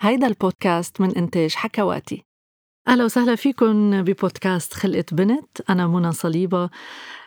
[0.00, 2.24] هيدا البودكاست من إنتاج حكواتي.
[2.88, 5.60] أهلا وسهلا فيكم ببودكاست خلقة بنت.
[5.70, 6.70] أنا منى صليبة.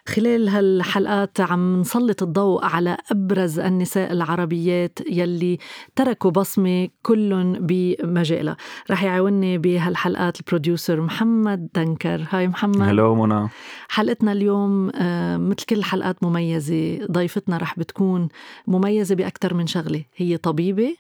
[0.08, 5.58] خلال هالحلقات عم نسلط الضوء على أبرز النساء العربيات يلي
[5.96, 8.58] تركوا بصمة كلهم بمجالها.
[8.92, 12.28] رح يعاوني بهالحلقات البروديوسر محمد دنكر.
[12.30, 12.82] هاي محمد.
[12.82, 13.50] هلو منى.
[13.90, 18.28] حلقتنا اليوم آه، مثل كل الحلقات مميزة ضيفتنا رح بتكون
[18.68, 20.04] مميزة بأكثر من شغلة.
[20.16, 20.96] هي طبيبة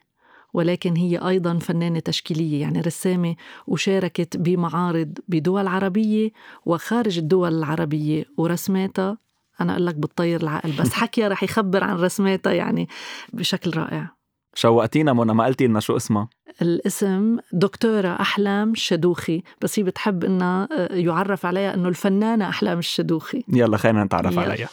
[0.54, 3.36] ولكن هي أيضا فنانة تشكيلية يعني رسامة
[3.68, 6.32] وشاركت بمعارض بدول عربية
[6.66, 9.18] وخارج الدول العربية ورسماتها
[9.62, 12.88] أنا أقول لك بتطير العقل بس حكيها رح يخبر عن رسماتها يعني
[13.34, 14.10] بشكل رائع.
[14.56, 16.30] شوقتينا منى ما قلتي لنا شو اسمها؟
[16.62, 23.44] الاسم دكتورة أحلام الشدوخي بس هي بتحب إنها آه، يعرف عليها إنه الفنانة أحلام الشدوخي.
[23.48, 24.42] يلا خلينا نتعرف يلا.
[24.42, 24.70] عليها.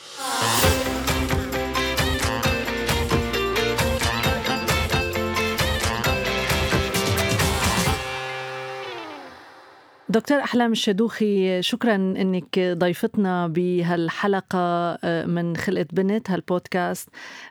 [10.10, 14.58] دكتور أحلام الشدوخي شكرا أنك ضيفتنا بهالحلقة
[15.04, 17.08] آه، من خلقة بنت هالبودكاست.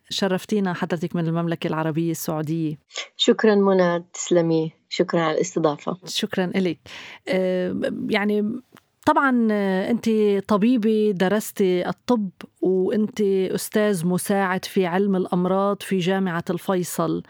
[0.09, 2.77] شرفتينا حضرتك من المملكة العربية السعودية.
[3.17, 4.71] شكرا منى تسلمي.
[4.89, 5.97] شكرا على الاستضافة.
[6.05, 6.79] شكرا لك
[7.27, 8.61] آه، يعني
[9.05, 10.09] طبعا آه، أنت
[10.47, 12.29] طبيبة درستي الطب
[12.61, 13.21] وأنت
[13.55, 17.23] أستاذ مساعد في علم الأمراض في جامعة الفيصل.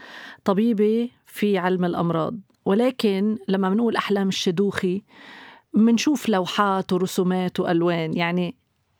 [0.45, 2.35] طبيبة في علم الأمراض.
[2.67, 5.01] ولكن لما بنقول أحلام الشدوخي
[5.73, 8.17] بنشوف لوحات ورسومات وألوان.
[8.17, 8.55] يعني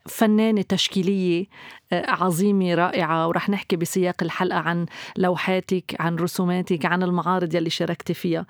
[0.05, 1.45] فنانة تشكيلية
[1.91, 3.27] آه، عظيمة رائعة.
[3.27, 4.85] ورح نحكي بسياق الحلقة عن
[5.17, 8.45] لوحاتك عن رسوماتك عن المعارض يلي شاركتي فيها.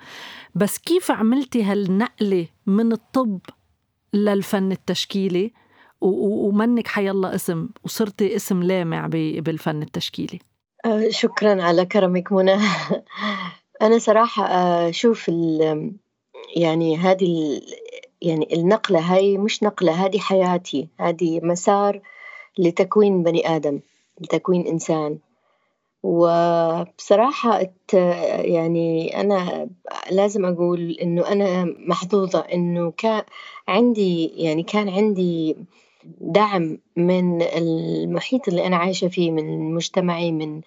[0.54, 3.40] بس كيف عملتي هالنقلة من الطب
[4.12, 5.52] للفن التشكيلي؟
[6.00, 10.38] ومنك حيالله اسم وصرتي اسم لامع بالفن التشكيلي.
[10.84, 12.56] آه، شكرا على كرمك منى.
[13.82, 14.44] أنا صراحة
[14.88, 15.92] أشوف ال
[16.56, 17.62] يعني هذه ال
[18.22, 22.00] يعني النقلة هاي مش نقلة هذه حياتي هذه مسار
[22.58, 23.80] لتكوين بني آدم
[24.20, 25.18] لتكوين إنسان.
[26.02, 27.60] وبصراحة
[28.44, 29.68] يعني أنا
[30.10, 33.22] لازم أقول إنه أنا محظوظة إنه كان
[33.68, 35.56] عندي يعني كان عندي
[36.20, 40.60] دعم من المحيط اللي أنا عايشة فيه من مجتمعي من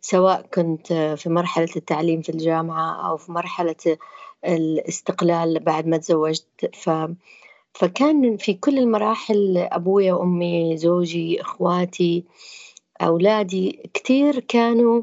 [0.00, 3.96] سواء كنت في مرحلة التعليم في الجامعة أو في مرحلة
[4.44, 6.70] الاستقلال بعد ما تزوجت.
[6.72, 6.90] ف
[7.74, 12.24] فكان في كل المراحل أبويا وأمي زوجي إخواتي
[13.02, 15.02] أولادي كتير كانوا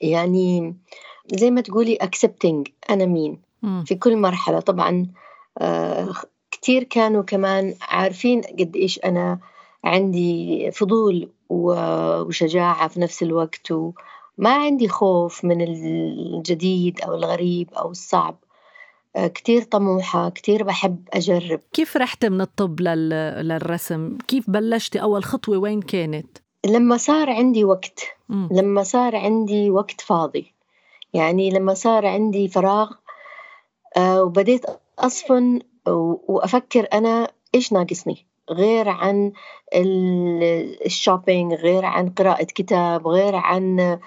[0.00, 0.76] يعني
[1.34, 3.42] زي ما تقولي accepting أنا مين
[3.84, 4.60] في كل مرحلة.
[4.60, 5.06] طبعا
[5.58, 6.14] آه،
[6.50, 9.38] كتير كانوا كمان عارفين قد إيش أنا
[9.84, 18.36] عندي فضول وشجاعة في نفس الوقت وما عندي خوف من الجديد أو الغريب أو الصعب
[19.16, 25.58] آه، كتير طموحة كتير بحب أجرب كيف رحت من الطب للرسم؟ كيف بلشتي أول خطوة
[25.58, 28.48] وين كانت؟ لما صار عندي وقت م.
[28.50, 30.54] لما صار عندي وقت فاضي
[31.14, 32.90] يعني لما صار عندي فراغ
[33.96, 34.66] آه، وبديت
[34.98, 35.60] أصفن
[36.28, 39.32] وأفكر أنا إيش ناقصني غير عن
[40.86, 43.98] ال shopping غير عن قراءة كتاب غير عن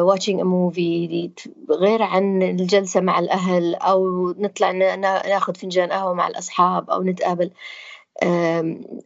[0.00, 1.30] watching movie
[1.70, 7.50] غير عن الجلسة مع الأهل أو نطلع ناخذ فنجان قهوة مع الأصحاب أو نتقابل.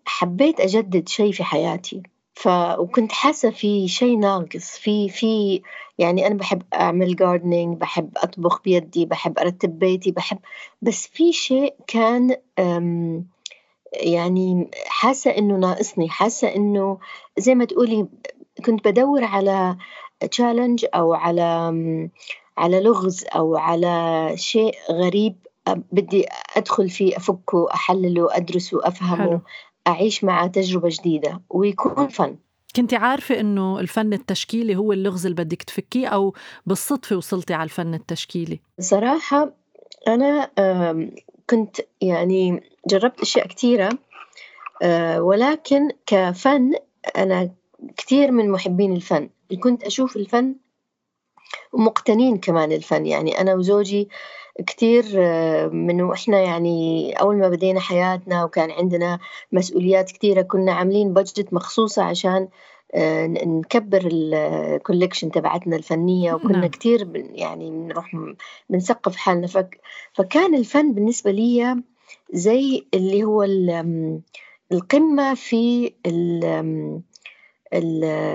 [0.06, 2.02] حبيت أجدد شيء في حياتي.
[2.34, 2.48] ف
[2.78, 5.62] وكنت حاسة في شيء ناقص في في
[5.98, 10.38] يعني أنا بحب أعمل جاردنينج بحب أطبخ بيدي بحب أرتب بيتي بحب
[10.82, 12.36] بس في شيء كان
[14.00, 16.98] يعني حاسة إنه ناقصني حاسة إنه
[17.38, 18.06] زي ما تقولي
[18.66, 19.76] كنت بدور على
[20.30, 21.72] تشالنج أو على
[22.58, 25.36] على لغز أو على شيء غريب
[25.92, 29.40] بدي أدخل فيه أفكه أحلله أدرسه أفهمه حلو.
[29.86, 32.36] أعيش معه تجربة جديدة ويكون فن
[32.76, 36.34] كنت عارفة إنه الفن التشكيلي هو اللغز اللي بدك تفكيه أو
[36.66, 39.52] بالصدفة وصلتي على الفن التشكيلي؟ صراحة
[40.08, 40.50] أنا
[41.50, 43.98] كنت يعني جربت أشياء كثيرة
[44.82, 46.72] آه، ولكن كفن
[47.16, 47.50] أنا
[47.96, 49.30] كثير من محبين الفن.
[49.60, 50.54] كنت أشوف الفن
[51.72, 53.06] ومقتنين كمان الفن.
[53.06, 54.08] يعني أنا وزوجي
[54.66, 59.18] كثير آه، من وإحنا يعني أول ما بدينا حياتنا وكان عندنا
[59.52, 62.48] مسؤوليات كثيرة كنا عاملين بجت مخصوصة عشان
[63.46, 66.66] نكبر الكوليكشن تبعتنا الفنية وكنا نعم.
[66.66, 68.16] كثير يعني بنروح
[68.70, 69.46] بنثقف حالنا.
[69.46, 69.80] فك
[70.12, 71.82] فكان الفن بالنسبة لي
[72.32, 73.42] زي اللي هو
[74.72, 75.92] القمة في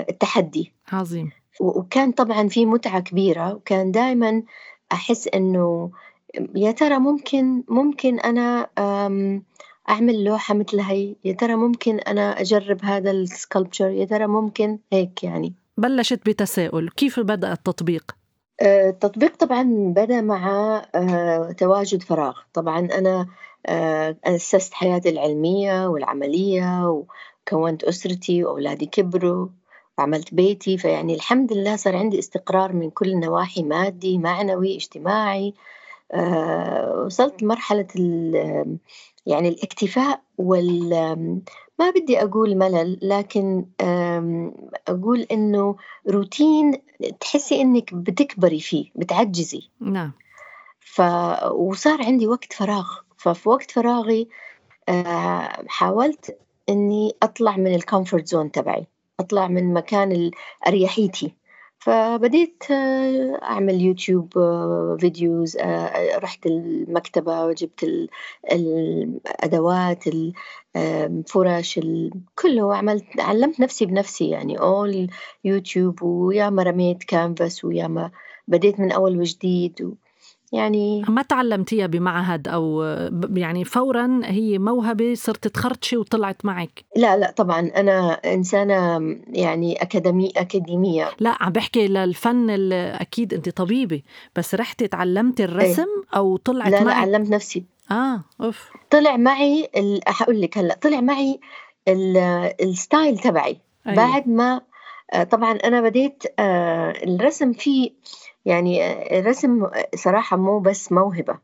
[0.09, 0.73] التحدي.
[0.91, 1.29] عظيم.
[1.59, 4.43] وكان طبعا في متعة كبيرة وكان دائما
[4.91, 5.91] أحس إنه
[6.55, 8.69] يا ترى ممكن ممكن أنا
[9.89, 15.23] أعمل لوحة مثل هي يا ترى ممكن أنا أجرب هذا السكالبتشر؟ يا ترى ممكن؟ هيك
[15.23, 15.53] يعني.
[15.77, 16.89] بلشت بتساؤل.
[16.89, 18.11] كيف بدأ التطبيق؟
[18.61, 22.37] آه، التطبيق طبعا بدأ مع آه، تواجد فراغ.
[22.53, 23.27] طبعا أنا
[23.65, 29.47] آه، أسست حياتي العلمية والعملية وكونت أسرتي وأولادي كبروا
[29.97, 30.77] وعملت بيتي.
[30.77, 35.53] فيعني الحمد لله صار عندي استقرار من كل النواحي مادي معنوي اجتماعي.
[37.05, 37.87] وصلت لمرحلة
[39.29, 40.89] يعني الاكتفاء وال
[41.79, 43.65] ما بدي أقول ملل لكن
[44.87, 45.75] أقول إنه
[46.09, 46.81] روتين
[47.19, 49.69] تحسي إنك بتكبري فيه بتعجزي.
[49.79, 50.11] نعم.
[50.79, 51.01] ف
[51.51, 52.87] وصار عندي وقت فراغ.
[53.17, 54.27] ففي وقت فراغي
[54.89, 56.37] آه، حاولت
[56.69, 58.87] إني أطلع من ال comfort zone تبعي
[59.19, 60.31] أطلع من مكان
[60.67, 61.33] أريحيتي.
[61.79, 67.83] فبديت آه، أعمل يوتيوب آه، videos آه، رحت المكتبة وجبت
[68.51, 70.03] الأدوات
[70.75, 71.79] الفرش
[72.35, 75.07] كله عملت علمت نفسي بنفسي يعني أول
[75.43, 78.11] يوتيوب وياما رميت كانفاس وياما
[78.47, 79.95] بديت من أول وجديد
[80.51, 82.83] يعني ما تعلمتيها بمعهد أو
[83.33, 90.31] يعني فورا هي موهبة صرت تخرطشي وطلعت معك؟ لا لا طبعا أنا إنسانة يعني اكاديمي
[90.37, 91.09] أكاديمية.
[91.19, 94.01] لا عم بحكي للفن أكيد انت طبيبة
[94.35, 97.63] بس رحتي تعلمتي الرسم إيه؟ أو طلعت لا معك؟ لا علمت نفسي.
[97.91, 98.69] آه أوف.
[98.89, 99.69] طلع معي
[100.07, 101.39] حقول لك هلأ طلع معي
[102.61, 103.57] ال style تبعي.
[103.87, 103.95] أيوة.
[103.97, 104.61] بعد ما
[105.13, 107.91] آه، طبعا أنا بديت آه، الرسم فيه
[108.45, 111.37] يعني الرسم صراحة مو بس موهبة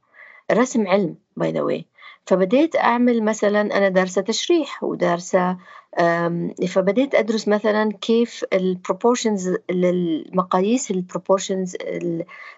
[0.52, 1.86] الرسم علم by the way
[2.26, 5.58] فبديت أعمل مثلا أنا دارسة تشريح ودارسة
[6.68, 11.78] فبديت أدرس مثلا كيف ال proportions للمقاييس ال proportions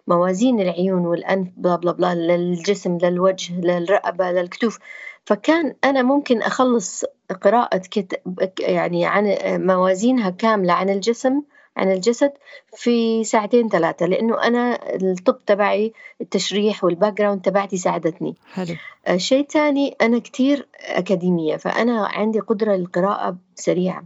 [0.08, 4.80] موازين العيون والأنف bla bla bla للجسم للوجه للرقبة للكتوف.
[5.26, 7.06] فكان أنا ممكن أخلص
[7.42, 11.42] قراءة كتاب يعني عن موازينها كاملة عن الجسم
[11.78, 12.32] عن الجسد
[12.76, 18.36] في ساعتين ثلاثة لأنه أنا الطب تبعي التشريح وال background تبعتي ساعدتني.
[18.54, 18.76] حلو.
[19.08, 24.04] آه، شيء ثاني أنا كتير أكاديمية فأنا عندي قدرة للقراءة سريعة.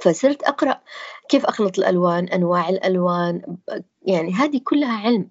[0.00, 0.80] فصرت أقرأ
[1.28, 3.56] كيف أخلط الألوان أنواع الألوان
[4.02, 5.28] يعني هذه كلها علم.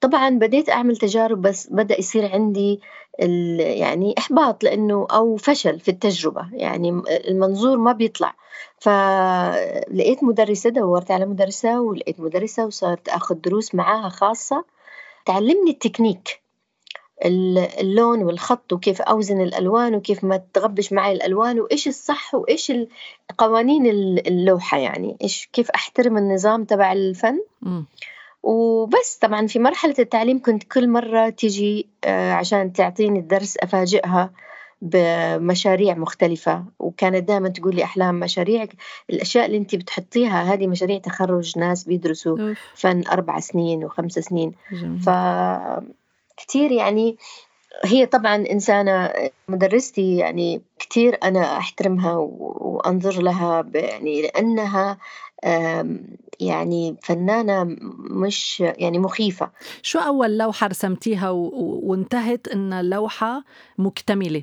[0.00, 2.80] طبعا بديت أعمل تجارب بس بدأ يصير عندي
[3.18, 8.34] يعني إحباط لأنه أو فشل في التجربة يعني المنظور ما بيطلع.
[8.78, 14.64] فلقيت مدرسة دورت على مدرسة ولقيت مدرسة وصارت أخذ دروس معاها خاصة.
[15.26, 16.40] تعلمني التكنيك
[17.80, 22.72] اللون والخط وكيف أوزن الألوان وكيف ما تغبش معي الألوان وإيش الصح وإيش
[23.38, 23.86] قوانين
[24.18, 27.40] اللوحة يعني إيش كيف أحترم النظام تبع الفن.
[27.62, 27.82] م.
[28.44, 34.30] وبس طبعا في مرحلة التعليم كنت كل مرة تيجي آه، عشان تعطيني الدرس أفاجئها
[34.82, 36.64] بمشاريع مختلفة.
[36.78, 38.72] وكانت دائما تقول لي أحلام مشاريعك
[39.10, 44.52] الأشياء اللي أنت بتحطيها هذه مشاريع تخرج ناس بيدرسوا فن أربع سنين وخمس سنين.
[44.98, 45.10] ف
[46.36, 47.16] كثير يعني
[47.84, 49.12] هي طبعا إنسانة
[49.48, 54.98] مدرستي يعني كثير أنا أحترمها وأنظر لها يعني لأنها
[56.40, 57.64] يعني فنانة
[57.98, 59.50] مش يعني مخيفة.
[59.82, 63.44] شو أول لوحة رسمتيها وانتهت إن لوحة
[63.78, 64.42] مكتملة؟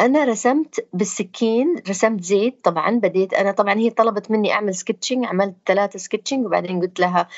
[0.00, 5.54] أنا رسمت بالسكين رسمت زيت طبعا بديت أنا طبعا هي طلبت مني أعمل sketching عملت
[5.66, 7.28] ثلاثة sketching وبعدين قلت لها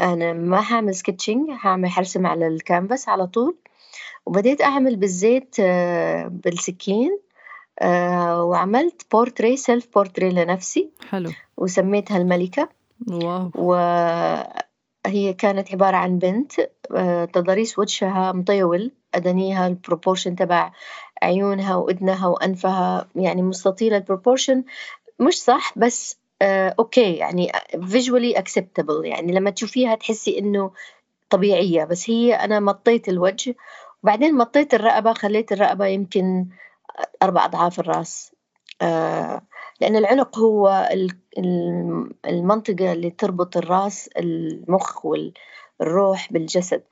[0.00, 3.56] أنا ما هعمل sketching هعمل حرسم على الكانفاس على طول.
[4.26, 7.18] وبديت أعمل بالزيت آه، بالسكين.
[7.80, 11.30] آه، وعملت portrait self portrait لنفسي حلو.
[11.56, 12.68] وسميتها الملكة.
[13.08, 13.50] wow.
[13.54, 16.52] وهي كانت عبارة عن بنت
[16.92, 20.72] آه، تضاريس وجهها مطول أدنيها ال proportion تبع
[21.22, 24.64] عيونها وإذنها وأنفها يعني مستطيلة ال proportion
[25.20, 29.04] مش صح بس آه OK يعني visually acceptable.
[29.04, 30.70] يعني لما تشوفيها تحسي إنه
[31.30, 33.56] طبيعية بس هي أنا مطيت الوجه.
[34.02, 36.46] وبعدين مطيت الرقبة خليت الرقبة يمكن
[37.22, 38.32] أربع أضعاف الرأس.
[38.82, 39.42] آه
[39.80, 40.88] لأن العنق هو
[42.26, 46.82] المنطقة اللي تربط الرأس المخ والروح بالجسد.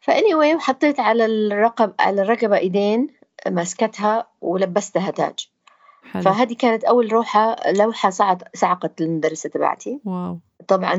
[0.00, 3.06] ف anyway حطيت على الرقب على الرقبة إيدين
[3.46, 5.48] ماسكتها ولبستها تاج.
[6.12, 6.22] حلو.
[6.22, 10.00] فهذه كانت أول روحة لوحة صعقت المدرسة تبعتي.
[10.04, 10.38] wow.
[10.68, 10.94] طبعا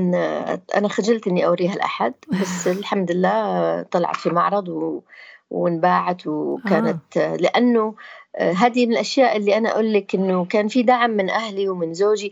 [0.75, 5.01] أنا خجلت إني أوريها لأحد بس الحمد لله طلعت في معرض و...
[5.49, 7.35] وانباعت وكانت آه.
[7.35, 7.95] لأنه
[8.37, 12.29] هذه من الأشياء اللي أنا أقول لك إنه كان في دعم من أهلي ومن زوجي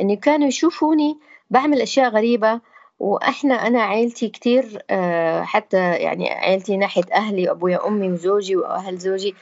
[0.00, 1.18] إنه كانوا يشوفوني
[1.50, 2.60] بعمل أشياء غريبة
[3.00, 9.34] وإحنا أنا عيلتي كتير آه، حتى يعني عيلتي ناحية أهلي وأبويا وأمي وزوجي وأهل زوجي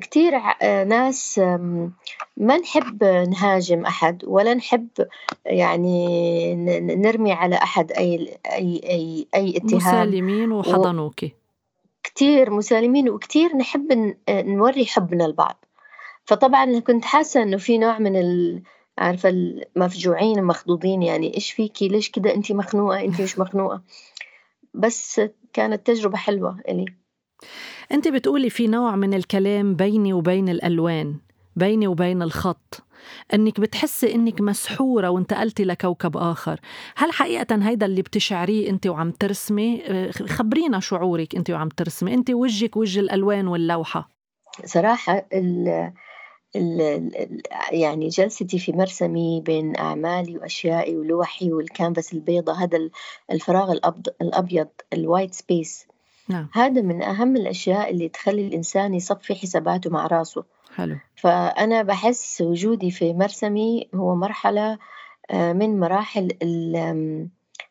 [0.00, 1.38] كتير آه، ناس
[2.36, 4.88] ما نحب نهاجم أحد ولا نحب
[5.46, 9.76] يعني نرمي على أحد أي أي أي أي اتهام.
[9.76, 11.24] مسالمين وحضنوك
[12.14, 15.64] كتير مسالمين وكتير نحب نوري حبنا لبعض.
[16.24, 18.62] فطبعا كنت حاسة إنه في نوع من ال
[18.98, 23.82] عارفة المفجوعين المخضوضين يعني إيش فيكي؟ ليش كده؟ أنت مخنوقة أنت مش مخنوقة.
[24.74, 25.20] بس
[25.52, 26.84] كانت تجربة حلوة إلي.
[27.92, 31.16] أنت بتقولي في نوع من الكلام بيني وبين الألوان
[31.56, 32.84] بيني وبين الخط.
[33.34, 36.60] أنك بتحسي أنك مسحورة وانتقلتي لكوكب آخر.
[36.96, 42.14] هل حقيقة هيدا اللي بتشعريه أنت وعم ترسمي؟ خبرينا شعورك أنت وعم ترسمي.
[42.14, 44.08] أنت وجهك وجه الألوان واللوحة.
[44.64, 45.92] صراحة ال
[47.72, 52.78] يعني جلستي في مرسمي بين أعمالي وأشيائي ولوحي والكانفاس البيضة هذا
[53.30, 53.78] الفراغ
[54.22, 55.86] الأبيض ال white space.
[56.28, 56.48] نعم.
[56.52, 60.44] هذا من أهم الأشياء اللي تخلي الإنسان يصفي حساباته مع راسه.
[60.78, 60.96] حلو.
[61.16, 64.78] فأنا بحس وجودي في مرسمي هو مرحلة
[65.30, 66.28] آه، من مراحل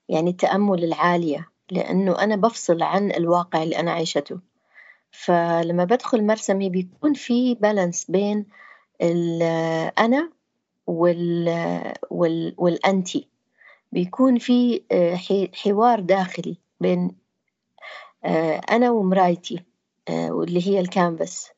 [0.09, 4.39] يعني التأمل العالية لأنه أنا بفصل عن الواقع اللي أنا عايشته.
[5.11, 8.45] فلما بدخل مرسمي بيكون في balance بين
[9.01, 10.31] الأنا
[10.87, 11.49] وال
[12.09, 13.27] وال والأنتي.
[13.91, 15.19] بيكون في آه،
[15.53, 17.11] حوار داخلي بين
[18.25, 19.63] آه، أنا ومرايتي
[20.09, 21.56] آه، واللي هي الكانفاس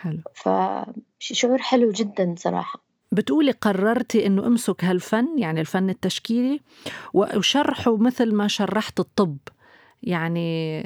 [0.00, 0.18] حلو.
[0.34, 2.80] فشعور حلو جدا صراحة.
[3.12, 6.60] بتقولي قررتي إنه أمسك هالفن يعني الفن التشكيلي
[7.14, 9.36] وشرحه مثل ما شرحت الطب.
[10.02, 10.80] يعني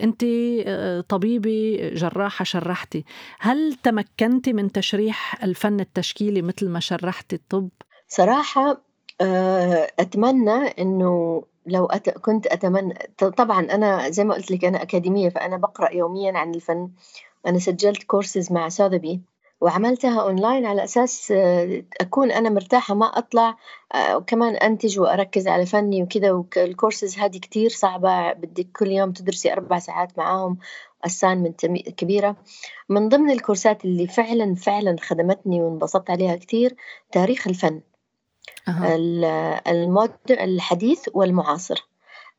[0.00, 0.24] انت
[0.66, 3.04] آه، طبيبة جراحة شرحتي.
[3.38, 7.68] هل تمكنتي من تشريح الفن التشكيلي مثل ما شرحتي الطب؟
[8.08, 8.80] صراحة
[9.20, 12.10] آه، أتمنى إنه لو أت...
[12.10, 12.94] كنت أتمنى
[13.36, 16.88] طبعا أنا زي ما قلت لك أنا أكاديمية فأنا بقرأ يوميا عن الفن.
[17.46, 19.20] أنا سجلت كورسز مع Sotheby's
[19.60, 23.56] وعملتها اونلاين على أساس آه، أكون أنا مرتاحة ما أطلع
[23.94, 29.52] آه، وكمان أنتج وأركز على فني وكذا والكورسز هذه كتير صعبة بدك كل يوم تدرسي
[29.52, 30.58] أربع ساعات معاهم
[31.04, 32.36] assignment كبيرة.
[32.88, 36.76] من ضمن الكورسات اللي فعلا فعلا خدمتني وانبسطت عليها كتير
[37.12, 37.80] تاريخ الفن.
[38.68, 39.60] أه.
[39.66, 41.88] ال modern الحديث والمعاصر.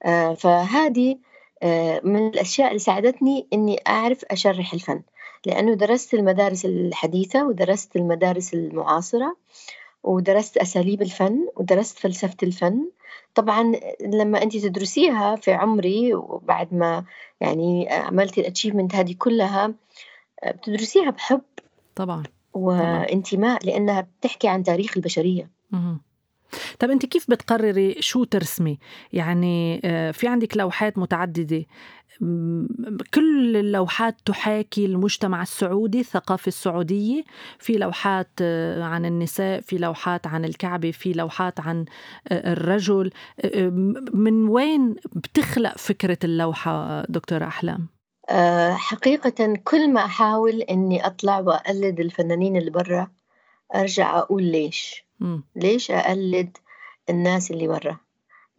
[0.03, 1.17] آه، فهذه
[2.03, 5.01] من الأشياء اللي ساعدتني إني أعرف أشرح الفن
[5.45, 9.37] لأنه درست المدارس الحديثة ودرست المدارس المعاصرة
[10.03, 12.89] ودرست أساليب الفن ودرست فلسفة الفن.
[13.35, 17.03] طبعا لما أنت تدرسيها في عمري وبعد ما
[17.41, 19.73] يعني عملتي الأتشيفمنت هذه كلها
[20.47, 21.41] بتدرسيها بحب.
[21.95, 25.49] طبعا وانتماء لأنها بتحكي عن تاريخ البشرية.
[26.79, 28.79] طب أنت كيف بتقرري شو ترسمي؟
[29.13, 31.65] يعني آه، في عندك لوحات متعددة.
[33.13, 37.23] كل اللوحات تحاكي المجتمع السعودي الثقافة السعودية.
[37.59, 41.85] في لوحات آه، عن النساء في لوحات عن الكعبة في لوحات عن
[42.27, 43.11] آه، الرجل.
[44.13, 47.87] من وين بتخلق فكرة اللوحة دكتورة أحلام؟
[48.71, 53.07] حقيقة كل ما أحاول إني أطلع وأقلد الفنانين اللي برا
[53.75, 55.05] أرجع أقول ليش؟
[55.55, 56.57] ليش أقلد
[57.09, 57.97] الناس اللي برا؟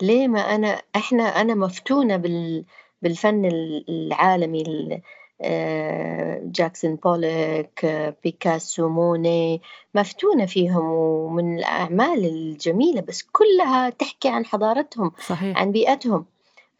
[0.02, 2.64] ليه ما أنا إحنا أنا مفتونة بال
[3.02, 3.44] بالفن
[3.88, 5.02] العالمي
[5.40, 7.86] آه، جاكسون بوليك
[8.24, 9.62] بيكاسو موني
[9.94, 15.58] مفتونة فيهم ومن الأعمال الجميلة بس كلها تحكي عن حضارتهم صحيح.
[15.58, 16.26] عن بيئتهم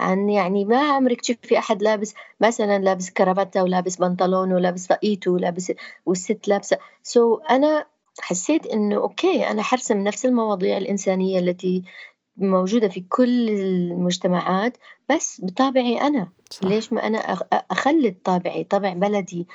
[0.01, 5.73] عن يعني ما عمرك تشوفي أحد لابس مثلا لابس كرافته ولابس بنطلون ولابس طاقيته ولابس
[6.07, 6.79] والست لابسة.
[7.03, 7.87] so so أنا
[8.21, 11.83] حسيت إنه okay أنا حرسم نفس المواضيع الإنسانية التي
[12.37, 14.77] موجودة في كل المجتمعات
[15.09, 16.65] بس بطابعي أنا صح.
[16.65, 17.19] ليش ما أنا
[17.53, 19.47] أخلد طابعي طابع بلدي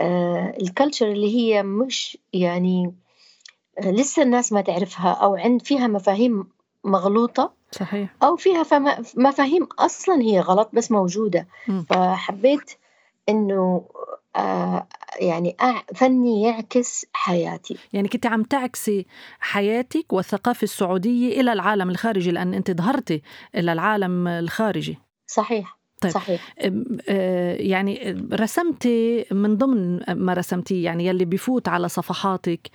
[0.00, 2.94] آه الكالتشر اللي هي مش يعني
[3.78, 6.46] آه لسه الناس ما تعرفها أو عند فيها مفاهيم
[6.84, 8.64] مغلوطة صحيح أو فيها
[9.16, 11.82] مفاهيم أصلا هي غلط بس موجودة م.
[11.82, 12.70] فحبيت
[13.28, 13.84] إنه
[14.36, 14.88] آه،
[15.20, 15.56] يعني
[15.94, 17.76] فني يعكس حياتي.
[17.92, 19.06] يعني كنت عم تعكسي
[19.40, 23.22] حياتك والثقافة السعودية إلى العالم الخارجي لأن أنت ظهرتي
[23.54, 24.98] إلى العالم الخارجي.
[25.26, 25.83] صحيح.
[26.04, 26.54] طيب صحيح.
[27.08, 32.70] آه، يعني رسمتي من ضمن ما رسمتيه يعني يلي بفوت على صفحاتك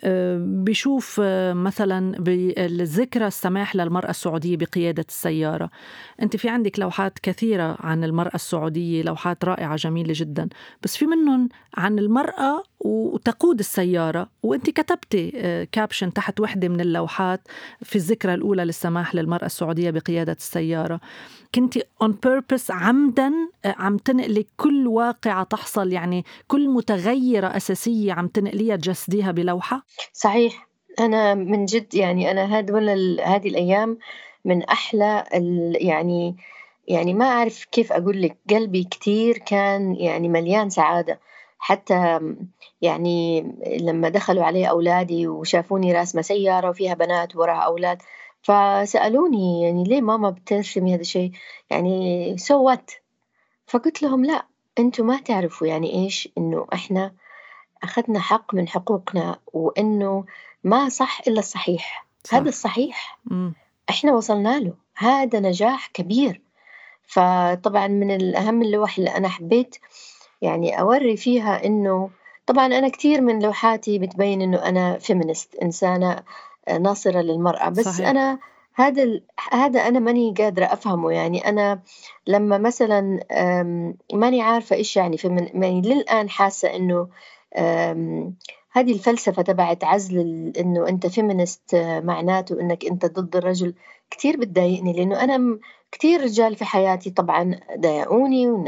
[0.00, 5.70] آه، بشوف آه، مثلا بالذكرى السماح للمرأة السعودية بقيادة السيارة.
[6.22, 10.48] أنت في عندك لوحات كثيرة عن المرأة السعودية لوحات رائعة جميلة جدا
[10.82, 14.28] بس في منهم عن المرأة وتقود السيارة.
[14.42, 15.30] وأنت كتبتي
[15.72, 17.40] كابشن تحت وحدة من اللوحات
[17.82, 21.00] في الذكرى الأولى للسماح للمرأة السعودية بقيادة السيارة.
[21.54, 23.32] كنت on purpose عمدا
[23.64, 30.68] عم تنقلي كل واقعة تحصل يعني كل متغيرة أساسية عم تنقليها تجسديها بلوحة؟ صحيح.
[31.00, 33.98] أنا من جد يعني أنا هدول هذه الأيام
[34.44, 35.24] من أحلى
[35.80, 36.36] يعني
[36.88, 38.36] يعني ما أعرف كيف أقول لك.
[38.50, 41.20] قلبي كتير كان يعني مليان سعادة.
[41.66, 42.20] حتى
[42.82, 43.42] يعني
[43.80, 48.02] لما دخلوا علي أولادي وشافوني راسمة سيارة وفيها بنات وراها أولاد
[48.42, 51.30] فسألوني يعني ليه ماما بترسمي هذا الشيء؟
[51.70, 52.90] يعني سو وات
[53.66, 54.46] فقلت لهم لا
[54.78, 57.12] أنتوا ما تعرفوا يعني إيش؟ إنه إحنا
[57.82, 60.24] أخذنا حق من حقوقنا وإنه
[60.64, 62.06] ما صح إلا الصحيح.
[62.24, 62.34] صح.
[62.34, 63.18] هذا الصحيح.
[63.24, 63.50] م.
[63.90, 64.74] إحنا وصلنا له.
[64.96, 66.40] هذا نجاح كبير.
[67.06, 69.76] فطبعا من الأهم اللوح اللي أنا حبيت
[70.46, 72.10] يعني أوري فيها إنه
[72.46, 76.22] طبعا أنا كثير من لوحاتي بتبين إنه أنا feminist إنسانة
[76.80, 77.68] ناصرة للمرأة.
[77.68, 78.08] بس صحيح.
[78.08, 78.38] أنا
[78.74, 79.22] هذا ال...
[79.52, 81.12] هذا أنا ماني قادرة أفهمه.
[81.12, 81.80] يعني أنا
[82.26, 83.20] لما مثلا
[84.12, 87.08] ماني عارفة إيش يعني فمن يعني للآن حاسة إنه
[88.72, 93.74] هذه الفلسفة تبعت عزل إنه أنت feminist معناته إنك أنت ضد الرجل
[94.10, 94.92] كثير بتضايقني.
[94.92, 95.58] لأنه أنا
[95.92, 98.64] كثير رجال في حياتي طبعا ضايقوني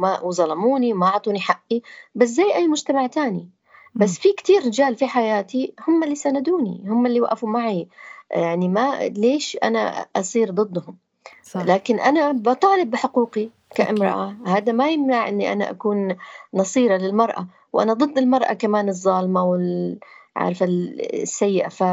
[0.00, 1.80] وما وظلموني وما أعطوني حقي.
[2.14, 3.48] بس زي أي مجتمع تاني.
[3.94, 7.88] بس في كتير رجال في حياتي هم اللي سندوني هم اللي وقفوا معي.
[8.30, 10.96] يعني ما ليش أنا أصير ضدهم؟
[11.42, 11.60] صح.
[11.60, 14.36] لكن أنا بطالب بحقوقي كامرأة.
[14.46, 16.16] هذا ما يمنع أني أنا أكون
[16.54, 17.46] نصيرة للمرأة.
[17.72, 21.68] وأنا ضد المرأة كمان الظالمة والعارفة السيئة.
[21.68, 21.84] ف...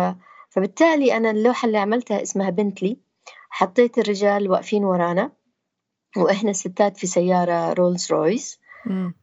[0.50, 2.98] فبالتالي أنا اللوحة اللي عملتها اسمها بنتلي.
[3.50, 5.32] حطيت الرجال واقفين ورانا.
[6.18, 8.60] وإحنا الستات في سيارة رولز رويس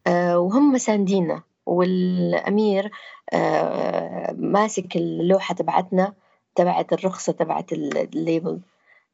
[0.07, 2.91] آه وهم ساندينا والأمير
[3.33, 6.13] آه ماسك اللوحة تبعتنا
[6.55, 8.59] تبعت الرخصة تبعت ال label.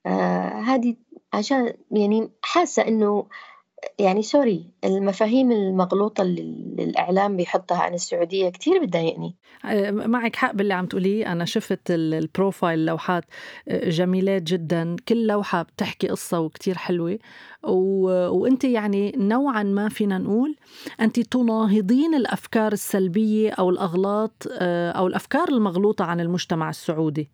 [0.06, 0.96] آه هذه
[1.34, 3.26] عشان يعني حاسة إنه
[4.00, 9.36] يعني sorry المفاهيم المغلوطة اللي الإعلام بيحطها عن السعودية كتير بتضايقني.
[9.66, 11.32] آه، معك حق باللي عم تقوليه.
[11.32, 13.24] أنا شفت البروفايل لوحات
[13.68, 14.96] آه، جميلات جدا.
[15.08, 17.20] كل لوحة بتحكي قصة وكتير حلوة.
[17.64, 18.08] و...
[18.30, 20.56] وأنت يعني نوعا ما فينا نقول
[21.02, 27.30] أنت تناهضين الأفكار السلبية أو الأغلاط آه، أو الأفكار المغلوطة عن المجتمع السعودي.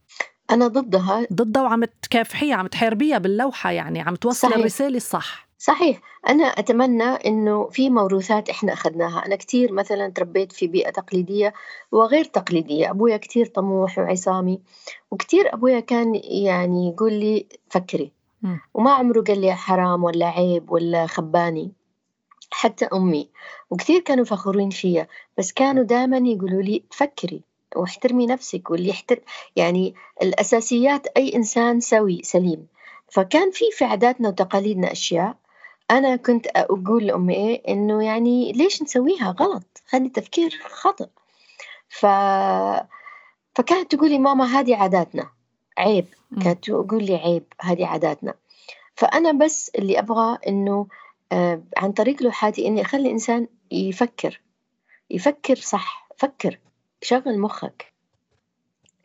[0.52, 1.28] أنا ضدها.
[1.34, 4.54] ضدها وعم تكافحيها عم تحاربيها باللوحة يعني عم توصل.
[4.54, 5.47] الرسالة الصح.
[5.60, 9.26] صحيح أنا أتمنى إنه في موروثات إحنا أخذناها.
[9.26, 11.54] أنا كتير مثلا تربيت في بيئة تقليدية
[11.92, 12.92] وغير تقليدية.
[12.92, 14.62] أبويا كتير طموح وعصامي
[15.12, 18.12] وكتير أبويا كان يعني يقول لي فكري.
[18.74, 21.72] وما عمره قال لي حرام ولا عيب ولا خباني
[22.52, 23.30] حتى أمي.
[23.70, 27.42] وكثير كانوا فخورين فيا بس كانوا دائما يقولوا لي فكري
[27.76, 29.20] واحترمي نفسك واللي يحتر
[29.56, 32.68] يعني الأساسيات أي إنسان سوي سليم.
[33.10, 35.36] فكان في في عاداتنا وتقاليدنا أشياء
[35.92, 41.08] أنا كنت أقول لأمي إيه إنه يعني ليش نسويها غلط؟ هذا تفكير خطأ.
[41.90, 42.06] ف...
[43.56, 45.30] فكانت تقول لي ماما هذه عاداتنا.
[45.78, 46.06] عيب.
[46.44, 48.34] كانت تقول لي عيب هذه عاداتنا.
[48.96, 50.88] فأنا بس اللي أبغى إنه
[51.32, 54.42] آه عن طريق لوحاتي إني أخلي الإنسان يفكر.
[55.10, 56.08] يفكر صح.
[56.18, 56.60] فكر.
[57.02, 57.94] شغل مخك.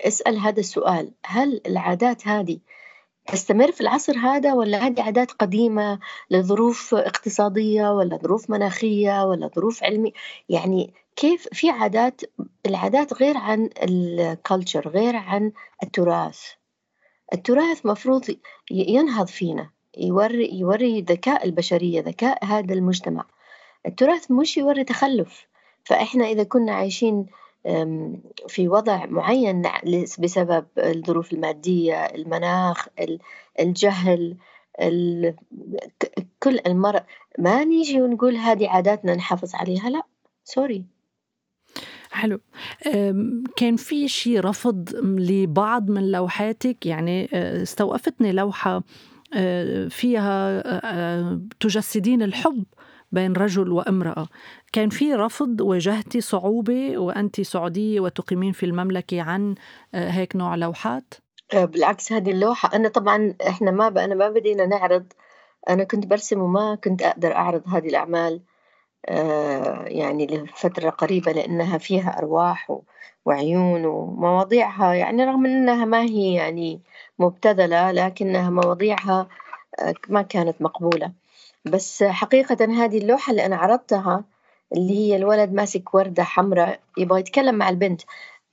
[0.00, 1.12] اسأل هذا السؤال.
[1.26, 2.58] هل العادات هذه
[3.26, 5.98] تستمر في العصر هذا ولا هذه عادات قديمة
[6.30, 10.12] لظروف اقتصادية ولا ظروف مناخية ولا ظروف علمية؟
[10.48, 12.20] يعني كيف في عادات
[12.66, 16.40] العادات غير عن ال culture غير عن التراث.
[17.32, 18.24] التراث مفروض
[18.70, 23.24] ينهض فينا يوري يوري ذكاء البشرية ذكاء هذا المجتمع.
[23.86, 25.46] التراث مش يوري تخلف.
[25.84, 27.26] فإحنا إذا كنا عايشين
[28.48, 29.62] في وضع معين
[30.18, 32.88] بسبب الظروف المادية المناخ
[33.60, 34.36] الجهل
[36.42, 37.02] كل المرض
[37.38, 40.02] ما نيجي ونقول هذه عاداتنا نحافظ عليها؟ لا
[40.44, 40.84] سوري.
[42.10, 42.40] حلو.
[43.56, 47.28] كان في شيء رفض لبعض من لوحاتك؟ يعني
[47.62, 48.82] استوقفتني لوحة
[49.88, 50.62] فيها
[51.60, 52.64] تجسدين الحب؟
[53.12, 54.28] بين رجل وامرأة.
[54.72, 59.54] كان في رفض واجهتي صعوبة وأنت سعودية وتقيمين في المملكة عن
[59.94, 61.14] آه، هيك نوع لوحات؟
[61.54, 62.70] آه، بالعكس هذه اللوحة.
[62.76, 65.06] أنا طبعا إحنا ما أنا ما بدينا نعرض.
[65.68, 68.42] أنا كنت برسم وما كنت أقدر أعرض هذه الأعمال
[69.08, 72.78] آه، يعني لفترة قريبة لأنها فيها أرواح
[73.24, 76.82] وعيون ومواضيعها يعني رغم أنها ما هي يعني
[77.18, 79.28] مبتذلة لكنها مواضيعها
[80.08, 81.12] ما كانت مقبولة.
[81.64, 84.24] بس حقيقة هذه اللوحة اللي أنا عرضتها
[84.72, 88.02] اللي هي الولد ماسك وردة حمراء يبغى يتكلم مع البنت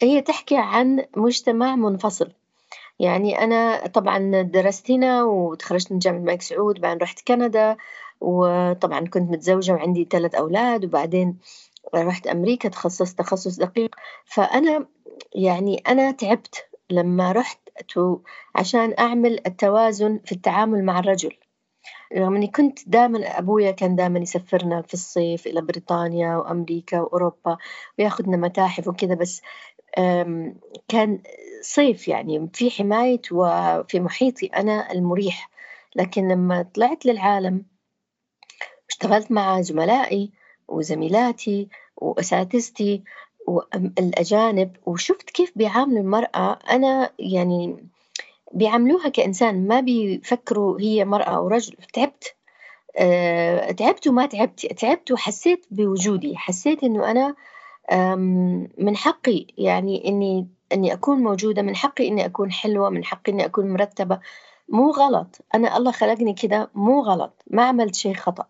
[0.01, 2.31] هي تحكي عن مجتمع منفصل.
[2.99, 7.77] يعني أنا طبعا درست هنا وتخرجت من جامعة الملك سعود بعدين رحت كندا
[8.21, 11.37] وطبعا كنت متزوجة وعندي ثلاث أولاد وبعدين
[11.95, 13.95] رحت أمريكا تخصصت تخصص دقيق.
[14.25, 14.85] فأنا
[15.35, 17.59] يعني أنا تعبت لما رحت
[18.55, 21.33] عشان أعمل التوازن في التعامل مع الرجل.
[22.17, 27.57] رغم إني كنت دائما أبويا كان دائما يسفرنا في الصيف إلى بريطانيا وأمريكا وأوروبا
[27.99, 29.41] ويأخذنا متاحف وكذا بس
[30.87, 31.21] كان
[31.61, 35.49] صيف يعني في حماية وفي محيطي أنا المريح.
[35.95, 37.65] لكن لما طلعت للعالم
[38.89, 40.31] اشتغلت مع زملائي
[40.67, 43.03] وزميلاتي وأساتذتي
[43.47, 47.89] والأجانب وشفت كيف بيعاملوا المرأة أنا يعني
[48.53, 51.75] بيعاملوها كإنسان ما بيفكروا هي مرأة أو رجل.
[51.93, 52.35] تعبت
[52.97, 54.65] أه تعبت وما تعبت.
[54.65, 56.37] تعبت وحسيت بوجودي.
[56.37, 57.35] حسيت إنه أنا
[58.77, 63.45] من حقي يعني إني إني أكون موجودة من حقي إني أكون حلوة من حقي إني
[63.45, 64.19] أكون مرتبة.
[64.69, 65.41] مو غلط.
[65.55, 67.43] أنا الله خلقني كذا مو غلط.
[67.47, 68.45] ما عملت شيء خطأ.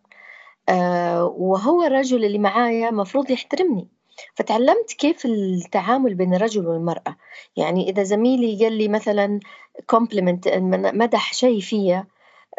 [0.70, 3.88] أه وهو الرجل اللي معايا مفروض يحترمني.
[4.36, 7.16] فتعلمت كيف التعامل بين الرجل والمرأة.
[7.58, 9.40] يعني إذا زميلي قال لي مثلا
[9.88, 10.48] كومبلمنت
[10.94, 12.06] مدح شيء فيا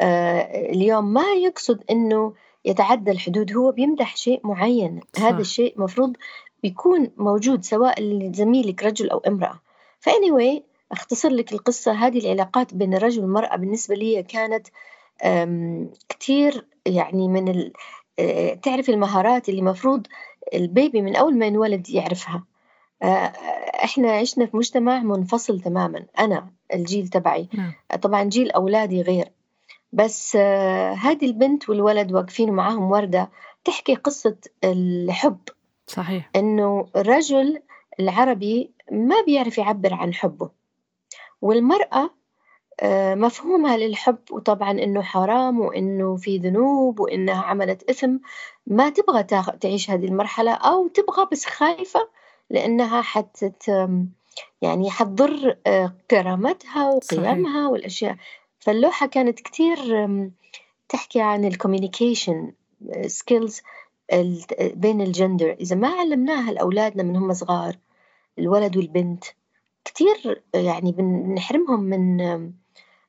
[0.00, 2.32] آه اليوم ما يقصد إنه
[2.64, 5.00] يتعدى الحدود هو بيمدح شيء معين.
[5.16, 5.22] صح.
[5.22, 6.16] هذا الشيء مفروض
[6.62, 9.60] بيكون موجود سواء لزميلك رجل أو امرأة.
[10.00, 11.92] فاني أختصر لك القصة.
[11.92, 14.66] هذه العلاقات بين الرجل والمرأة بالنسبة لي كانت
[16.08, 17.70] كثير يعني من
[18.18, 20.06] آه، تعرف المهارات اللي مفروض
[20.54, 22.44] البيبي من أول ما ينولد يعرفها.
[23.02, 23.06] آه،
[23.84, 27.48] إحنا عشنا في مجتمع منفصل تماما أنا الجيل تبعي.
[27.54, 27.72] نعم.
[28.02, 29.28] طبعا جيل أولادي غير.
[29.92, 33.30] بس آه، هذه البنت والولد واقفين ومعاهم وردة
[33.64, 35.38] تحكي قصة الحب.
[35.86, 36.30] صحيح.
[36.36, 37.62] إنه الرجل
[38.00, 40.50] العربي ما بيعرف يعبر عن حبه.
[41.42, 42.10] والمرأة آه،
[43.14, 48.16] مفهومها للحب وطبعا إنه حرام وإنه في ذنوب وإنها عملت إثم.
[48.66, 49.22] ما تبغى
[49.60, 52.08] تعيش هذه المرحلة أو تبغى بس خايفة
[52.50, 53.44] لأنها حت
[54.62, 58.16] يعني حتضر آه، كرامتها وقيمها والأشياء.
[58.58, 59.78] فاللوحة كانت كتير
[60.88, 62.52] تحكي عن ال communication
[63.06, 63.60] skills
[64.60, 65.56] بين الجندر.
[65.60, 67.76] إذا ما علمناها لأولادنا من هم صغار
[68.38, 69.24] الولد والبنت
[69.84, 72.20] كتير يعني بنحرمهم من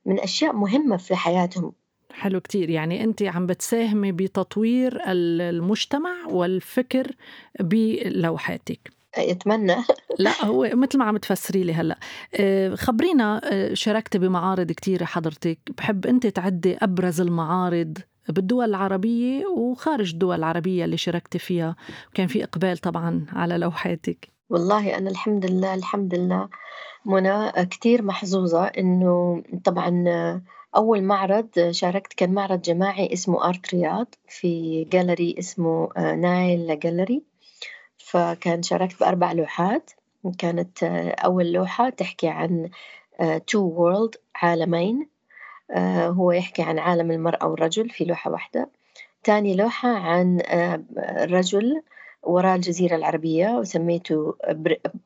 [0.05, 1.73] من أشياء مهمة في حياتهم.
[2.13, 2.69] حلو كتير.
[2.69, 7.11] يعني أنت عم بتساهمي بتطوير المجتمع والفكر
[7.59, 8.91] بلوحاتك.
[9.15, 9.75] أتمنى.
[10.19, 11.97] لا هو مثل ما عم تفسري لي هلأ.
[12.35, 15.59] آه، خبرينا آه، شاركتي بمعارض كتير حضرتك.
[15.77, 17.97] بحب أنت تعدي أبرز المعارض
[18.29, 21.75] بالدول العربية وخارج الدول العربية اللي شاركتي فيها.
[22.09, 24.29] وكان في إقبال طبعا على لوحاتك.
[24.51, 26.49] والله أنا الحمد لله الحمد لله.
[27.05, 30.05] منى كتير محظوظة إنه طبعا
[30.75, 37.23] أول معرض شاركت كان معرض جماعي اسمه آرت رياض في جاليري اسمه نايل جاليري
[37.97, 39.91] فكان شاركت بأربع لوحات.
[40.37, 40.83] كانت
[41.25, 42.69] أول لوحة تحكي عن
[43.47, 45.07] two world عالمين.
[46.17, 48.69] هو يحكي عن عالم المرأة والرجل في لوحة واحدة.
[49.23, 50.41] تاني لوحة عن
[51.21, 51.81] رجل
[52.23, 54.35] وراء الجزيرة العربية وسميته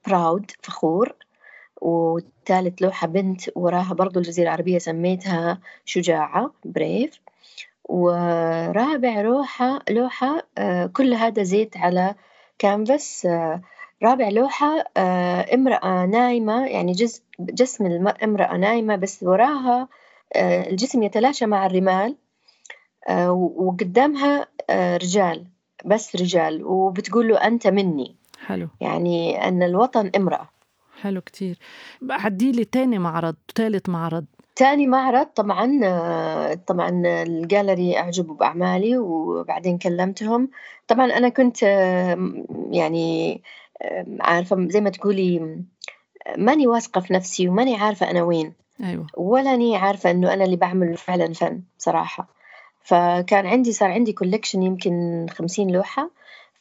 [0.07, 1.15] proud فخور.
[1.81, 7.19] وثالث لوحة بنت وراها برضو الجزيرة العربية سميتها شجاعة brave
[7.89, 12.15] ورابع لوحة لوحة آه، كل هذا زيت على
[12.59, 13.61] كانفاس آه،
[14.03, 16.95] رابع لوحة آه، امرأة نايمة يعني
[17.39, 19.87] جسم الامرأة نايمة بس وراها
[20.35, 22.15] الجسم يتلاشى مع الرمال.
[23.29, 25.45] وقدامها رجال.
[25.85, 28.15] بس رجال وبتقول له أنت مني.
[28.45, 28.67] حلو.
[28.81, 30.49] يعني أن الوطن امرأة.
[31.01, 31.59] حلو كتير.
[32.09, 34.25] عدي لي تاني معرض ثالث معرض.
[34.55, 35.65] تاني معرض طبعا
[36.67, 40.49] طبعا الجاليري أعجبوا بأعمالي وبعدين كلمتهم.
[40.87, 41.63] طبعا أنا كنت
[42.71, 43.41] يعني
[44.21, 45.59] عارفة زي ما تقولي
[46.37, 48.53] ماني واثقة في نفسي وماني عارفة أنا وين.
[48.83, 49.07] أيوة.
[49.17, 52.34] ولا أني عارفة إنه أنا اللي بعمل فعلا فن صراحة.
[52.85, 56.09] فكان عندي صار عندي collection يمكن خمسين لوحة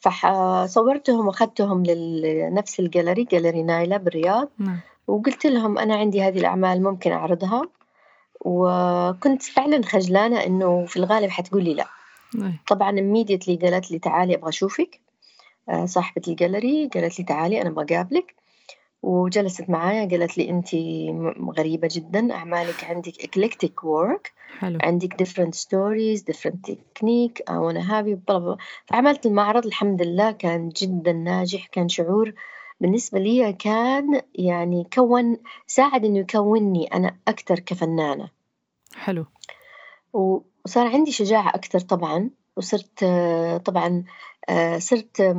[0.00, 4.80] فصورتهم وأخذتهم لنفس ال gallery gallery نايلة بالرياض نعم.
[5.06, 7.68] وقلت لهم أنا عندي هذه الأعمال ممكن أعرضها
[8.40, 11.86] وكنت فعلا خجلانة إنه في الغالب حتقولي لا
[12.34, 12.58] نعم.
[12.66, 15.00] طبعا immediately قالت لي تعالي أبغى أشوفك
[15.68, 18.34] آه، صاحبة الجاليري قالت لي تعالي أنا أبغى أقابلك
[19.04, 20.68] وجلست معايا قالت لي أنت
[21.58, 23.12] غريبة جدا أعمالك عندك
[23.84, 24.78] work حلو.
[24.82, 25.14] عندك
[27.50, 28.58] I wanna have you blah blah.
[28.86, 32.34] فعملت المعرض الحمد لله كان جدا ناجح كان شعور
[32.80, 35.36] بالنسبة لي كان يعني كون
[35.66, 38.30] ساعد إنه يكونني أنا أكثر كفنانة.
[38.94, 39.26] حلو.
[40.12, 43.04] وصار عندي شجاعة أكثر طبعا وصرت
[43.64, 44.04] طبعا
[44.48, 45.36] آه، صرت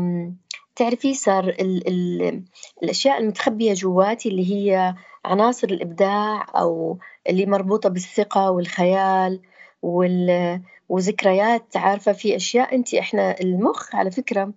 [0.76, 2.44] تعرفي صار ال ال
[2.84, 9.42] الأشياء المتخبية جواتي اللي هي عناصر الإبداع أو اللي مربوطة بالثقة والخيال
[9.82, 14.54] وال وذكريات عارفة؟ في أشياء أنت إحنا المخ على فكرة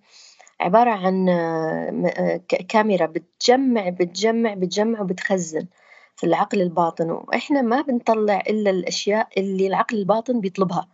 [0.60, 5.66] عبارة عن آه، كاميرا بتجمع بتجمع بتجمع وبتخزن
[6.16, 10.88] في العقل الباطن وإحنا ما بنطلع إلا الأشياء اللي العقل الباطن بيطلبها.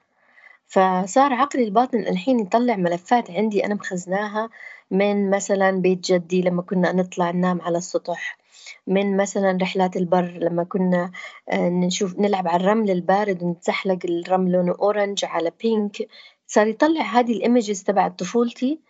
[0.74, 4.50] فصار عقلي الباطن الحين يطلع ملفات عندي أنا مخزناها
[4.90, 8.38] من مثلا بيت جدي لما كنا نطلع ننام على السطح
[8.86, 11.10] من مثلا رحلات البر لما كنا
[11.48, 16.08] آه، نشوف نلعب على الرمل البارد ونتزحلق الرمل لونه orange على pink
[16.46, 18.80] صار يطلع هذه ال images تبع طفولتي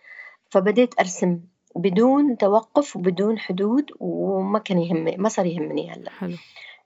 [0.49, 1.39] فبديت أرسم
[1.75, 6.09] بدون توقف وبدون حدود وما كان يهمني ما صار يهمني هلأ.
[6.09, 6.35] حلو.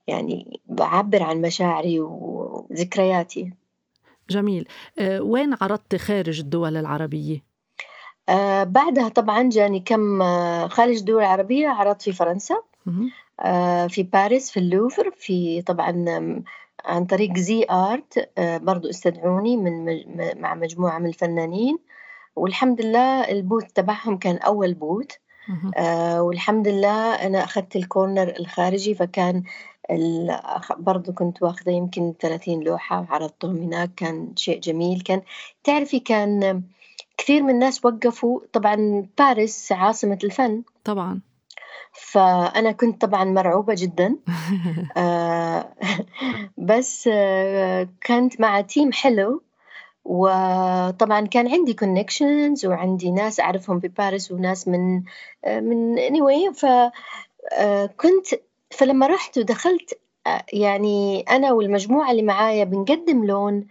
[0.07, 3.53] يعني بعبر عن مشاعري وذكرياتي.
[4.29, 4.67] جميل
[4.99, 7.43] آه، وين عرضت خارج الدول العربية؟
[8.29, 12.55] آه بعدها طبعا جاني كم آه خارج الدول العربية عرضت في فرنسا.
[13.39, 16.05] آه في باريس في اللوفر في طبعا
[16.85, 21.77] عن طريق زي آرت آه برضو استدعوني من مج- مع مجموعة من الفنانين
[22.35, 25.19] والحمد لله البوث تبعهم كان أول مهم.
[25.77, 29.43] آه والحمد لله أنا أخذت الكورنر الخارجي فكان
[30.77, 35.01] برضو كنت واخذة يمكن 30 لوحة وعرضتهم هناك كان شيء جميل.
[35.01, 35.21] كان
[35.63, 36.63] تعرفي كان
[37.17, 40.63] كثير من الناس وقفوا طبعا باريس عاصمة الفن.
[40.83, 41.21] طبعا.
[41.93, 44.15] فأنا كنت طبعا مرعوبة جدا.
[44.97, 45.73] آه،
[46.57, 49.41] بس آه، كنت مع تيم حلو.
[50.09, 55.03] وطبعا كان عندي connections وعندي ناس أعرفهم بباريس وناس من
[55.45, 58.27] آه، من anyway فكنت
[58.71, 63.67] فلما رحت ودخلت آه، يعني أنا والمجموعة اللي معايا بنقدم لون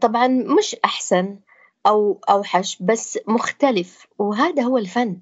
[0.00, 1.38] طبعا مش أحسن
[1.86, 5.20] أو أوحش بس مختلف وهذا هو الفن.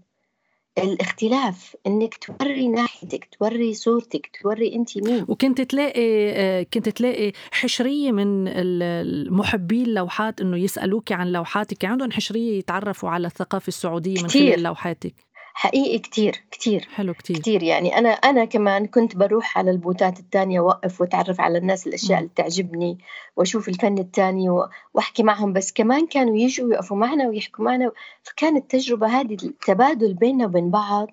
[0.78, 8.12] الاختلاف إنك توري ناحيتك توري صورتك توري أنت مين وكنت تلاقي آه، كنت تلاقي حشرية
[8.12, 14.52] من محبي اللوحات إنه يسالوك عن لوحاتك عندهم حشرية يتعرفوا على الثقافة السعودية من كتير.
[14.52, 15.14] خلال لوحاتك
[15.59, 17.37] حقيقي كتير كتير حلو كتير.
[17.37, 17.99] كتير يعني.
[17.99, 22.19] أنا أنا كمان كنت بروح على ال booth ات التانية وأوقف وأتعرف على الناس الأشياء.
[22.19, 22.99] اللي تعجبني
[23.37, 24.51] وأشوف الفن التاني
[24.95, 25.53] وأحكي معهم.
[25.53, 27.92] بس كمان كانوا يجوا يقفوا معنا ويحكوا معنا.
[28.23, 31.09] فكانت التجربة هذه التبادل بيننا وبين بعض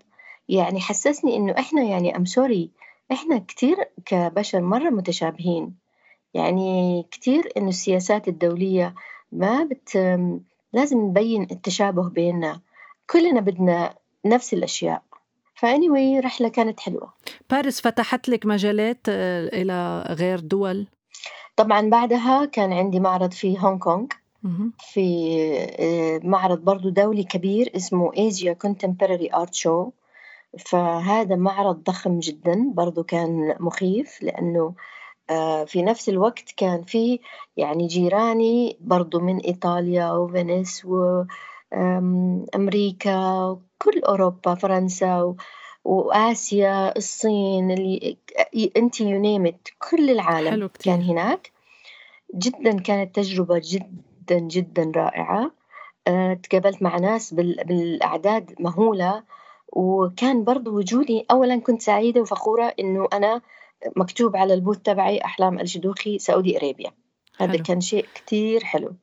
[0.50, 2.70] يعني حسسني إنه إحنا يعني am sorry
[3.12, 3.76] إحنا كتير
[4.06, 5.76] كبشر مرة متشابهين.
[6.34, 8.96] يعني كتير إنه السياسات الدولية
[9.32, 9.96] ما بت
[10.74, 12.62] لازم نبين التشابه بيننا.
[13.10, 15.02] كلنا بدنا نفس الأشياء.
[15.56, 17.14] فاني رحلة كانت حلوة.
[17.50, 20.88] باريس فتحت لك مجالات آه، إلى غير دول؟
[21.56, 24.06] طبعا بعدها كان عندي معرض في هونغ كونغ.
[24.80, 25.38] في
[25.80, 29.90] آه، معرض برضو دولي كبير اسمه Asia Contemporary Art Show.
[30.60, 34.74] فهذا معرض ضخم جدا برضو كان مخيف لأنه
[35.30, 37.20] آه، في نفس الوقت كان في
[37.58, 40.86] يعني جيراني برضو من إيطاليا وفينيس
[41.72, 45.36] وأمريكا وكل أوروبا فرنسا و-
[45.84, 48.18] وآسيا الصين اللي
[48.78, 50.94] أنت يونيمت كل العالم حلو كتير.
[50.94, 51.52] كان هناك.
[52.36, 55.52] جدا كانت تجربة جدا جدا رائعة.
[56.08, 59.24] آه، تقابلت مع ناس بال- بالأعداد مهولة.
[59.68, 63.42] وكان برضو وجودي أولا كنت سعيدة وفخورة إنه أنا
[63.96, 66.92] مكتوب على ال booth تبعي أحلام الشادوخي Saudi Arabia.
[67.38, 67.58] هذا.
[67.58, 68.94] كان شيء كتير حلو.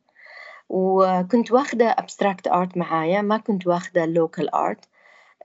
[0.70, 4.84] وكنت واخدة abstract art معايا ما كنت واخدة local art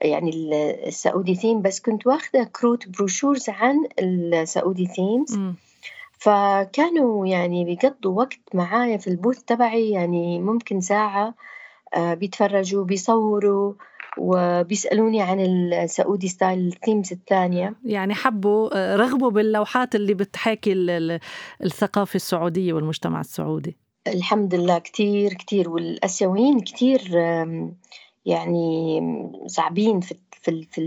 [0.02, 0.54] يعني ال-
[0.86, 5.38] ال Saudi theme بس كنت واخدة كروت brochures عن ال Saudi themes.
[6.18, 11.34] فكانوا يعني بيقضوا وقت معايا في ال booth تبعي يعني ممكن ساعة
[11.94, 13.72] آه، بيتفرجوا بيصوروا
[14.18, 17.74] وبيسألوني عن ال Saudi style ال themes الثانية.
[17.84, 21.20] يعني حبوا آه، رغبوا باللوحات اللي بتحاكي ال- ال-
[21.64, 23.76] الثقافة السعودية والمجتمع السعودي.
[24.06, 27.00] الحمد لله كتير كتير والآسيويين كتير
[28.26, 29.00] يعني
[29.46, 30.80] صعبين في في في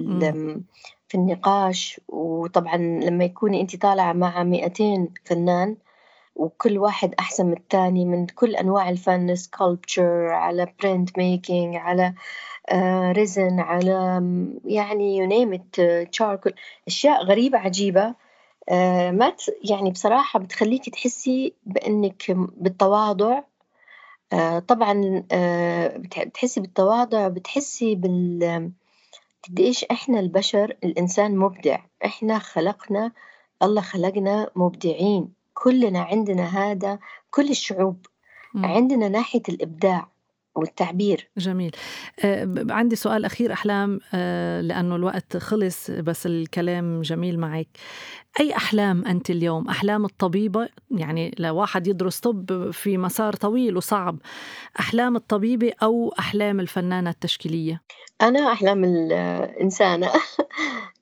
[1.07, 2.01] في النقاش.
[2.07, 5.77] وطبعا لما يكوني أنت طالعة مع 200 فنان
[6.35, 12.13] وكل واحد أحسن من الثاني من كل أنواع الفن sculpture على print making على
[12.69, 14.21] آه، ريزن على
[14.65, 16.53] يعني يونيمت تشاركل
[16.87, 18.01] أشياء غريبة عجيبة.
[18.01, 18.15] آه،
[19.11, 19.35] ما
[19.69, 23.41] يعني بصراحة بتخليكي تحسي بإنك بالتواضع.
[24.33, 25.23] آه، طبعا
[25.97, 28.71] بتحسي بالتواضع بتحسي بال
[29.49, 31.79] قديش إحنا البشر الإنسان مبدع.
[32.05, 33.11] إحنا خلقنا
[33.63, 35.33] الله خلقنا مبدعين.
[35.53, 36.99] كلنا عندنا هذا
[37.31, 38.05] كل الشعوب
[38.53, 38.65] م.
[38.65, 40.07] عندنا ناحية الإبداع.
[40.59, 41.29] والتعبير.
[41.37, 41.71] جميل.
[42.25, 47.67] آه عندي سؤال أخير أحلام آه لأنه الوقت خلص بس الكلام جميل معك.
[48.39, 54.17] أي أحلام أنت اليوم؟ أحلام الطبيبة؟ يعني لواحد يدرس طب في مسار طويل وصعب
[54.79, 57.81] أحلام الطبيبة أو أحلام الفنانة التشكيلية؟
[58.21, 60.09] أنا أحلام الإنسانة.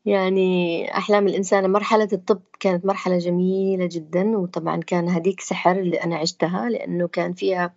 [0.08, 6.16] يعني أحلام الإنسانة مرحلة الطب كانت مرحلة جميلة جدا وطبعا كان هديك سحر اللي أنا
[6.16, 7.74] عشتها لأنه كان فيها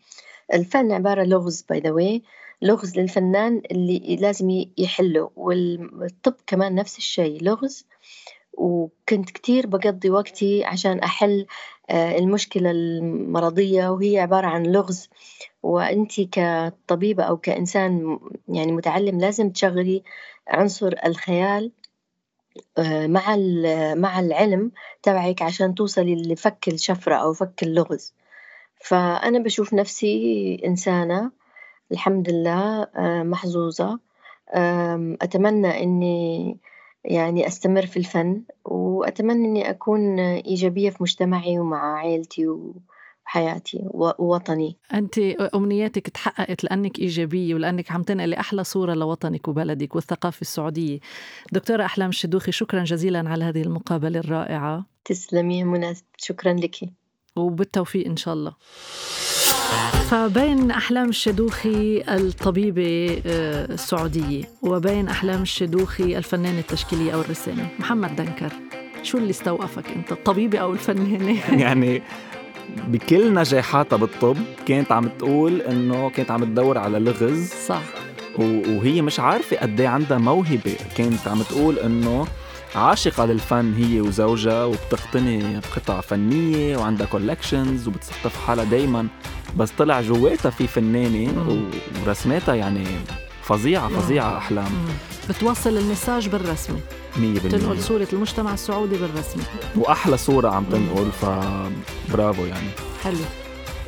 [0.55, 2.21] الفن عبارة لغز باي ذا
[2.63, 7.87] لغز للفنان اللي لازم يحله والطب كمان نفس الشيء لغز.
[8.53, 11.47] وكنت كتير بقضي وقتي عشان أحل
[11.91, 15.09] آه، المشكلة المرضية وهي عبارة عن لغز.
[15.63, 20.03] وأنت كطبيبة أو كإنسان يعني متعلم لازم تشغلي
[20.49, 21.73] عنصر الخيال
[23.07, 23.37] مع
[23.95, 28.15] مع العلم تبعك عشان توصلي لفك الشفرة أو فك اللغز.
[28.81, 31.31] فأنا بشوف نفسي إنسانة
[31.93, 33.99] الحمد لله آه، محظوظة.
[35.23, 36.59] أتمنى إني
[37.05, 42.47] يعني أستمر في الفن وأتمنى إني أكون إيجابية في مجتمعي ومع عائلتي
[43.31, 44.77] وحياتي ووطني.
[44.95, 45.19] أنت
[45.55, 50.99] أمنياتك تحققت لأنك إيجابية ولأنك عم تنقلي أحلى صورة لوطنك وبلدك والثقافة السعودية.
[51.53, 54.87] دكتورة أحلام الشدوخي شكرا جزيلا على هذه المقابلة الرائعة.
[55.05, 56.77] تسلمي يا منى شكرا لك.
[57.37, 58.55] وبالتوفيق إن شاء الله.
[60.11, 67.69] فبين أحلام الشدوخي الطبيبة آه، السعودية وبين أحلام الشدوخي الفنانة التشكيلية أو الرسامة.
[67.79, 68.53] محمد دنكر
[69.03, 72.03] شو اللي استوقفك أنت الطبيبة أو الفنانة؟ يعني
[72.89, 77.83] بكل نجاحاتها بالطب كانت عم تقول إنه كانت عم تدور على لغز صح.
[78.39, 80.77] وهي مش عارفة قد إيه عندها موهبة.
[80.97, 82.27] كانت عم تقول إنه
[82.75, 89.07] عاشقة للفن هي وزوجها وبتقتني قطع فنية وعندها كولكشنز وبتصفف حالها دايما.
[89.57, 91.63] بس طلع جواتها في فنانة
[92.07, 92.85] ورسماتها يعني
[93.43, 94.73] فظيعة فظيعة أحلام.
[95.29, 96.77] بتوصل ال message بالرسمة.
[96.77, 97.00] 100%
[97.51, 99.43] تنقل صورة المجتمع السعودي بالرسمة
[99.77, 102.69] وأحلى صورة عم تنقل فبرافو يعني.
[103.05, 103.17] حلو.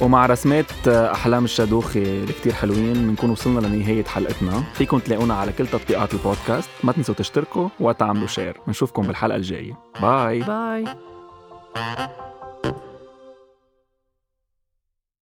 [0.01, 4.65] ومع رسمات أحلام الشادوخي اللي كتير حلوين بنكون وصلنا لنهاية حلقتنا.
[4.75, 6.69] فيكم تلاقونا على كل تطبيقات البودكاست.
[6.85, 9.79] ما تنسوا تشتركوا وتعملوا share بنشوفكم بالحلقة الجاية.
[10.03, 10.85] bye bye